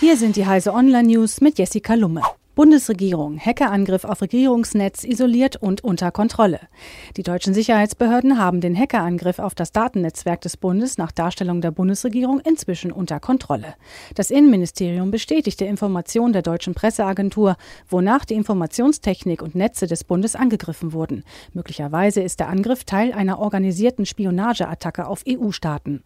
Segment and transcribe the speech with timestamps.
[0.00, 2.22] Hier sind die Heise Online News mit Jessica Lumme.
[2.54, 3.36] Bundesregierung.
[3.36, 6.60] Hackerangriff auf Regierungsnetz isoliert und unter Kontrolle.
[7.16, 12.38] Die deutschen Sicherheitsbehörden haben den Hackerangriff auf das Datennetzwerk des Bundes nach Darstellung der Bundesregierung
[12.38, 13.74] inzwischen unter Kontrolle.
[14.14, 17.56] Das Innenministerium bestätigte Informationen der deutschen Presseagentur,
[17.88, 21.24] wonach die Informationstechnik und Netze des Bundes angegriffen wurden.
[21.54, 26.04] Möglicherweise ist der Angriff Teil einer organisierten Spionageattacke auf EU-Staaten.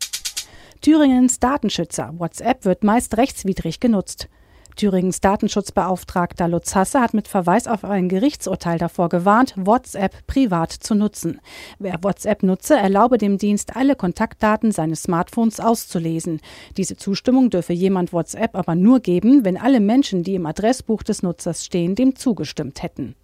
[0.82, 2.12] Thüringens Datenschützer.
[2.18, 4.28] WhatsApp wird meist rechtswidrig genutzt.
[4.74, 10.96] Thüringens Datenschutzbeauftragter Lutz Hasse hat mit Verweis auf ein Gerichtsurteil davor gewarnt, WhatsApp privat zu
[10.96, 11.40] nutzen.
[11.78, 16.40] Wer WhatsApp nutze, erlaube dem Dienst, alle Kontaktdaten seines Smartphones auszulesen.
[16.76, 21.22] Diese Zustimmung dürfe jemand WhatsApp aber nur geben, wenn alle Menschen, die im Adressbuch des
[21.22, 23.14] Nutzers stehen, dem zugestimmt hätten.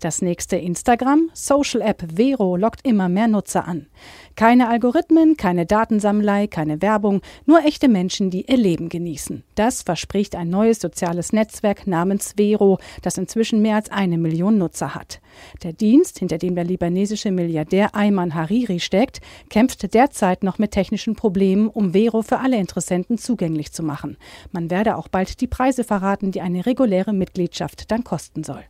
[0.00, 3.86] Das nächste Instagram, Social App Vero lockt immer mehr Nutzer an.
[4.34, 9.44] Keine Algorithmen, keine Datensammlei, keine Werbung, nur echte Menschen, die ihr Leben genießen.
[9.56, 14.94] Das verspricht ein neues soziales Netzwerk namens Vero, das inzwischen mehr als eine Million Nutzer
[14.94, 15.20] hat.
[15.62, 21.14] Der Dienst, hinter dem der libanesische Milliardär Ayman Hariri steckt, kämpft derzeit noch mit technischen
[21.14, 24.16] Problemen, um Vero für alle Interessenten zugänglich zu machen.
[24.50, 28.64] Man werde auch bald die Preise verraten, die eine reguläre Mitgliedschaft dann kosten soll.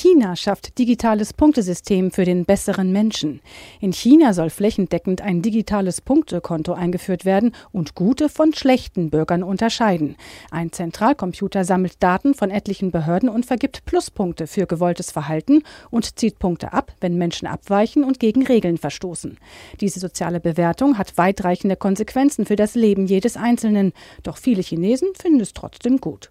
[0.00, 3.40] China schafft digitales Punktesystem für den besseren Menschen.
[3.80, 10.14] In China soll flächendeckend ein digitales Punktekonto eingeführt werden und gute von schlechten Bürgern unterscheiden.
[10.52, 16.38] Ein Zentralcomputer sammelt Daten von etlichen Behörden und vergibt Pluspunkte für gewolltes Verhalten und zieht
[16.38, 19.36] Punkte ab, wenn Menschen abweichen und gegen Regeln verstoßen.
[19.80, 25.40] Diese soziale Bewertung hat weitreichende Konsequenzen für das Leben jedes Einzelnen, doch viele Chinesen finden
[25.40, 26.30] es trotzdem gut.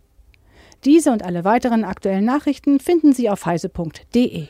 [0.86, 4.48] Diese und alle weiteren aktuellen Nachrichten finden Sie auf heise.de.